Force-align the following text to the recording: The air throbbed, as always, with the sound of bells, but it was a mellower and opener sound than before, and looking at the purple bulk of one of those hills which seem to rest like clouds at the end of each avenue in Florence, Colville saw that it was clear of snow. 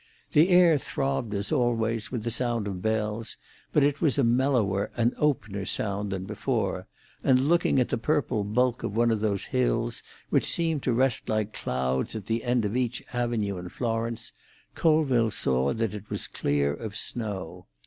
The 0.31 0.49
air 0.49 0.79
throbbed, 0.79 1.31
as 1.35 1.51
always, 1.51 2.11
with 2.11 2.23
the 2.23 2.31
sound 2.31 2.67
of 2.67 2.81
bells, 2.81 3.37
but 3.71 3.83
it 3.83 4.01
was 4.01 4.17
a 4.17 4.23
mellower 4.23 4.89
and 4.97 5.13
opener 5.17 5.63
sound 5.63 6.11
than 6.11 6.25
before, 6.25 6.87
and 7.23 7.39
looking 7.41 7.79
at 7.79 7.89
the 7.89 7.99
purple 7.99 8.43
bulk 8.43 8.81
of 8.81 8.95
one 8.95 9.11
of 9.11 9.19
those 9.19 9.45
hills 9.53 10.01
which 10.31 10.43
seem 10.49 10.79
to 10.79 10.93
rest 10.93 11.29
like 11.29 11.53
clouds 11.53 12.15
at 12.15 12.25
the 12.25 12.43
end 12.43 12.65
of 12.65 12.75
each 12.75 13.03
avenue 13.13 13.59
in 13.59 13.69
Florence, 13.69 14.31
Colville 14.73 15.29
saw 15.29 15.71
that 15.71 15.93
it 15.93 16.09
was 16.09 16.25
clear 16.27 16.73
of 16.73 16.95
snow. 16.95 17.67